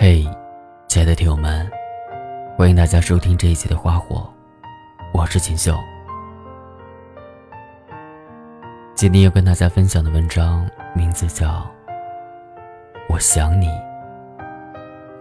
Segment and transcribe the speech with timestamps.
[0.00, 0.24] 嘿，
[0.86, 1.68] 亲爱的听友们，
[2.56, 4.18] 欢迎大家收听这一期的《花火》，
[5.12, 5.76] 我是锦绣。
[8.94, 10.64] 今天要跟大家分享的文章
[10.94, 11.48] 名字叫
[13.08, 13.66] 《我想你》，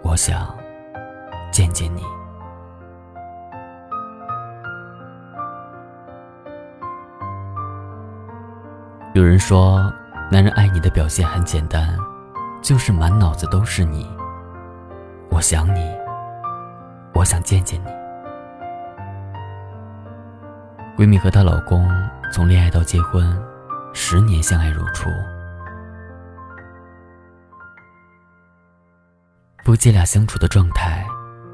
[0.04, 0.56] 我想
[1.50, 2.04] 见见你。
[9.16, 9.92] 有人说，
[10.30, 11.98] 男人爱你的表现很简单，
[12.62, 14.08] 就是满脑子都是你。
[15.30, 15.96] 我想你，
[17.14, 17.90] 我想见见你。
[20.98, 21.88] 闺蜜和她老公
[22.32, 23.40] 从恋爱到结婚，
[23.94, 25.10] 十年相爱如初。
[29.64, 31.06] 夫妻俩相处的状态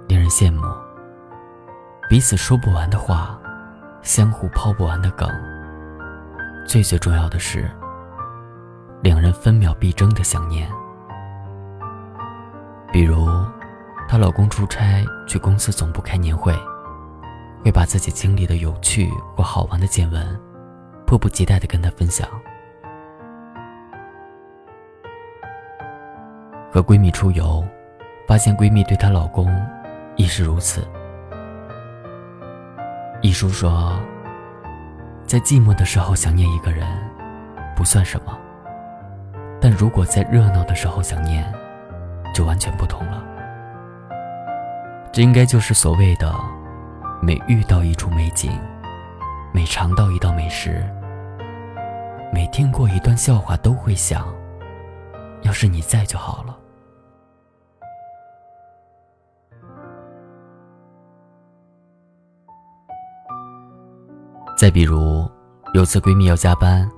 [0.08, 0.62] 令人羡慕，
[2.08, 3.38] 彼此说不完的话，
[4.02, 5.30] 相互抛不完的梗。
[6.66, 7.70] 最最重要的是，
[9.02, 10.72] 两人分秒必争的想念。
[12.94, 13.28] 比如，
[14.08, 16.54] 她老公出差去公司总部开年会，
[17.64, 20.40] 会把自己经历的有趣或好玩的见闻，
[21.06, 22.28] 迫不及待地跟她分享。
[26.72, 27.64] 和闺蜜出游，
[28.28, 29.52] 发现闺蜜对她老公
[30.16, 30.88] 亦是如此。
[33.22, 34.00] 一书说。
[35.26, 36.86] 在寂寞的时候想念一个人，
[37.76, 38.38] 不算什么；
[39.60, 41.52] 但如果在热闹的时候想念，
[42.36, 43.24] 就完全不同了。
[45.14, 46.34] 这应该就是所谓的：
[47.22, 48.52] 每遇到一处美景，
[49.54, 50.84] 每尝到一道美食，
[52.34, 54.26] 每听过一段笑话，都会想，
[55.44, 56.58] 要是你在就好了。
[64.58, 65.30] 再比如，
[65.76, 66.90] 有次闺蜜要加班，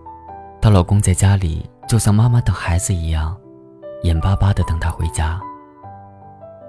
[0.62, 3.38] 她老公在家里就像妈妈等孩子一样，
[4.04, 5.38] 眼巴巴的等她回家。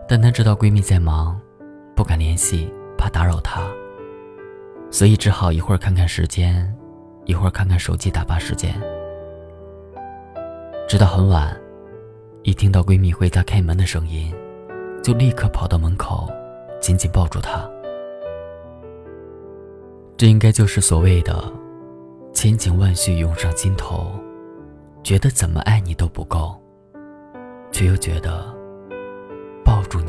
[0.09, 1.41] 但他知道闺蜜在忙，
[1.95, 3.67] 不敢联系，怕打扰她，
[4.91, 6.73] 所以只好一会儿看看时间，
[7.25, 8.73] 一会儿看看手机打发时间。
[10.89, 11.61] 直到很晚，
[12.45, 14.33] 一听到闺蜜回家开门的声音，
[15.03, 16.31] 就立刻跑到门口，
[16.81, 17.69] 紧紧抱住她。
[20.17, 21.53] 这应该就是所谓的
[22.33, 24.13] “千情万绪涌上心头”，
[25.03, 26.55] 觉得怎么爱你都不够，
[27.73, 28.56] 却又觉得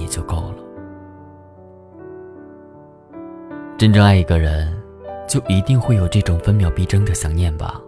[0.07, 0.57] 就够了。
[3.77, 4.75] 真正爱一个人，
[5.27, 7.79] 就一定会有这种分秒必争的想念吧？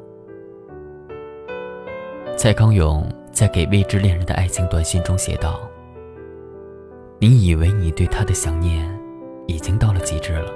[2.38, 5.60] 蔡康永在给未知恋人的爱情短信中写道
[7.20, 8.88] ：“你以为你对他的想念
[9.48, 10.52] 已经到了极致了。”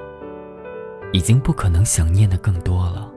[1.13, 3.07] 已经不可能想念的更多了。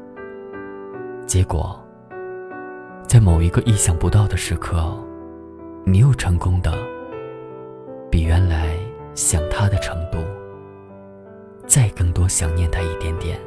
[1.26, 1.82] 结果，
[3.06, 4.94] 在某一个意想不到的时刻，
[5.82, 6.74] 你又成功的
[8.16, 8.74] 比原来
[9.14, 10.16] 想他的程度
[11.66, 13.38] 再更多想念他一点点。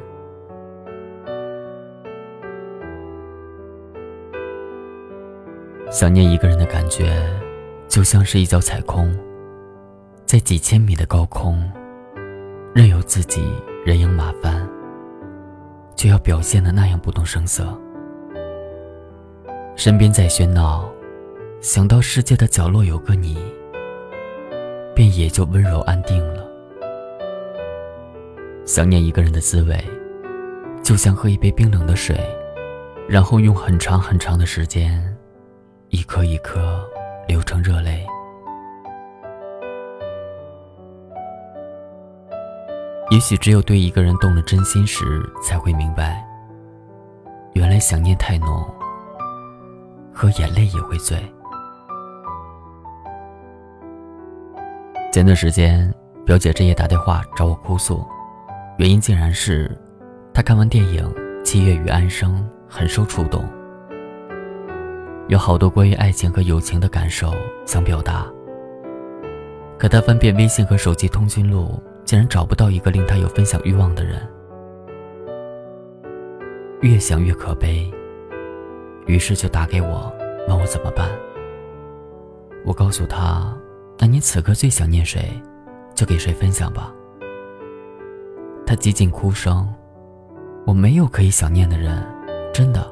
[5.90, 7.20] 想念一个人的感觉，
[7.88, 9.12] 就像是一脚踩空，
[10.24, 11.68] 在几千米的高空，
[12.72, 13.42] 任由自己。
[13.84, 14.68] 人仰马翻，
[15.96, 17.76] 就要表现的那样不动声色。
[19.74, 20.88] 身边在喧闹，
[21.60, 23.36] 想到世界的角落有个你，
[25.00, 26.46] 便也就温柔安定了。
[28.66, 29.82] 想念一个人的滋味，
[30.82, 32.20] 就像喝一杯冰冷的水，
[33.08, 35.02] 然后用很长很长的时间，
[35.88, 36.86] 一颗一颗
[37.26, 38.06] 流成热泪。
[43.10, 46.22] 也许只有对一个人动了真心时，才会明白，
[47.54, 48.62] 原来想念太浓，
[50.12, 51.18] 喝眼泪也会醉。
[55.20, 55.94] 前段时间，
[56.24, 58.02] 表姐这夜打电话找我哭诉，
[58.78, 59.70] 原因竟然是，
[60.32, 61.06] 她看完电影
[61.42, 62.36] 《七月与安生》
[62.66, 63.46] 很受触动，
[65.28, 67.34] 有好多关于爱情和友情的感受
[67.66, 68.24] 想表达，
[69.78, 71.78] 可她翻遍微信和手机通讯录。
[72.06, 74.26] 竟然找不到一个令她有分享欲望的人，
[76.80, 77.92] 越想越可悲，
[79.04, 80.10] 于是就打给我，
[80.48, 81.10] 问我怎么办。
[82.64, 83.54] 我告诉他
[84.00, 85.30] ：“那你此刻最想念谁，
[85.94, 86.90] 就给谁分享吧。”
[88.66, 89.68] 他几近哭声
[90.66, 92.02] ：“我没有可以想念的人，
[92.50, 92.90] 真的。”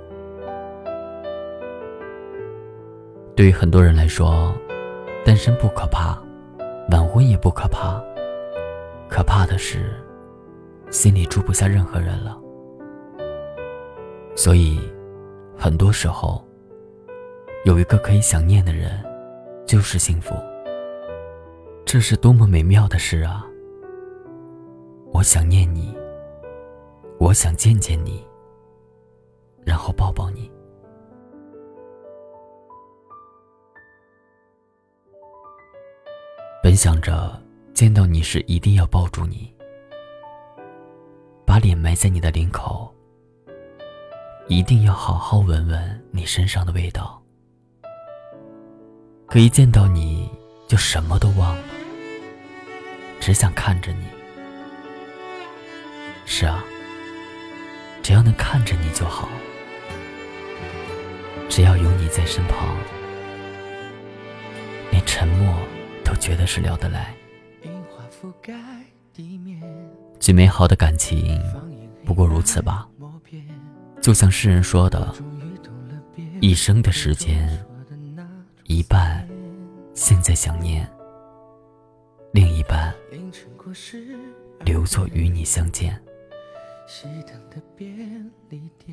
[3.34, 4.54] 对于很多人来说，
[5.24, 6.18] 单身不可怕，
[6.90, 7.98] 晚婚也不可怕。
[9.08, 9.94] 可怕的是，
[10.90, 12.36] 心里住不下任何人了。
[14.34, 14.78] 所以，
[15.56, 16.44] 很多时候，
[17.64, 19.02] 有一个可以想念的人，
[19.64, 20.34] 就是幸福。
[21.90, 23.46] 这是多么美妙的事啊！
[25.10, 25.96] 我想念你，
[27.18, 28.22] 我想见见你，
[29.64, 30.52] 然后抱抱你。
[36.62, 37.42] 本想着
[37.72, 39.50] 见到你时一定要抱住你，
[41.46, 42.94] 把脸埋在你的领口，
[44.46, 47.18] 一定要好好闻闻你身上的味道。
[49.26, 50.30] 可一见到你
[50.68, 51.77] 就什么都忘了，
[53.20, 54.04] 只想看着你。
[56.24, 56.64] 是啊，
[58.02, 59.28] 只要能看着你就好，
[61.48, 62.76] 只要有你在身旁，
[64.90, 65.54] 连沉默
[66.04, 67.14] 都觉得是聊得来。
[70.20, 71.42] 最美好的感情
[72.04, 72.86] 不过如此吧，
[74.00, 75.14] 就像诗人说的，
[76.40, 77.48] 一生的时间。
[78.64, 79.26] 一半
[79.94, 80.86] 现在想念，
[82.32, 82.94] 另一半
[84.64, 86.00] 留作与你相见。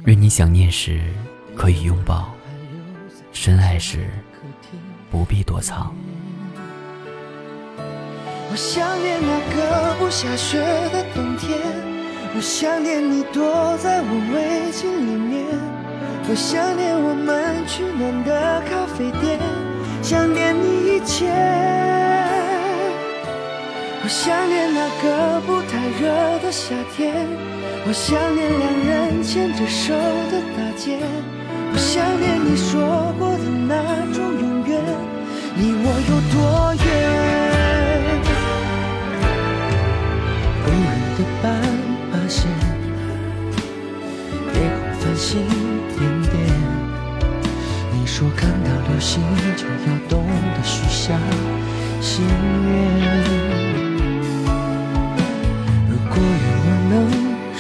[0.06, 1.02] 愿你想念时
[1.56, 2.34] 可以拥抱，
[3.32, 4.10] 深爱时
[5.12, 5.96] 不必躲藏。
[8.52, 10.60] 我想念那个不下雪
[10.94, 11.60] 的冬天，
[12.36, 15.46] 我想念你躲在我围巾里面，
[16.30, 19.40] 我想念我们取暖的咖啡店。
[20.02, 21.28] 想念你一切，
[24.06, 26.06] 我想念那个不太热
[26.38, 27.26] 的夏天，
[27.88, 29.96] 我想念两人牵着手
[30.30, 31.00] 的大街，
[31.74, 34.80] 我想念你说过的那种永远，
[35.58, 36.38] 离我有多
[36.86, 36.86] 远？
[40.62, 40.86] 无人
[41.18, 41.50] 的斑
[42.12, 42.46] 马线，
[44.54, 45.42] 夜空繁星
[45.98, 46.32] 点点。
[47.92, 49.20] 你说看到流星
[49.58, 49.95] 就要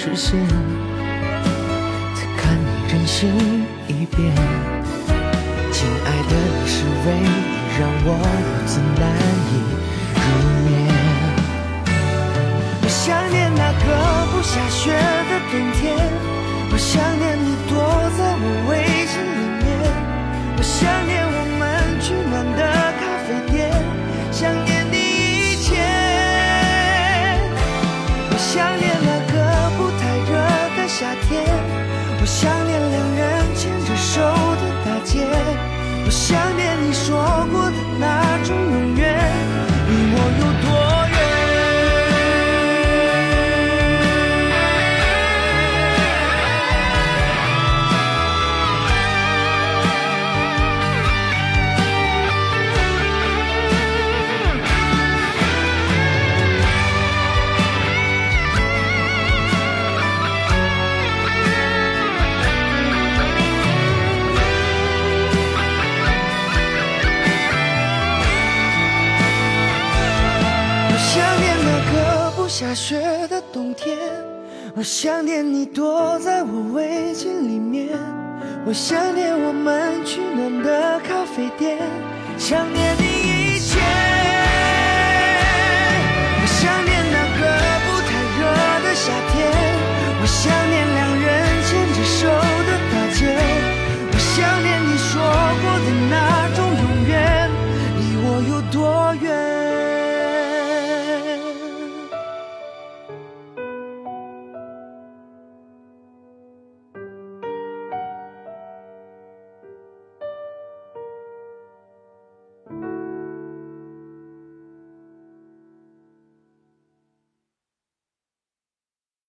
[0.05, 0.39] 视线，
[2.13, 3.33] 再看你任性
[3.87, 4.31] 一遍。
[5.71, 6.31] 亲爱的，
[6.61, 7.25] 你是唯一
[7.79, 8.07] 让我
[8.45, 9.03] 如此难
[9.49, 9.51] 以
[10.13, 10.25] 入
[10.69, 10.69] 眠。
[12.83, 13.85] 我想念那个
[14.31, 15.83] 不下雪的冬天，
[72.57, 73.97] 下雪的冬天，
[74.77, 77.89] 我想念你躲在我围巾里面，
[78.65, 81.77] 我想念我们取暖的咖啡店，
[82.37, 83.14] 想念你。